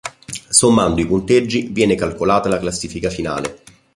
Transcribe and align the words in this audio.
Sommando 0.49 0.99
i 0.99 1.05
punteggi 1.05 1.67
viene 1.71 1.93
calcolata 1.93 2.49
la 2.49 2.57
classifica 2.57 3.11
finale. 3.11 3.61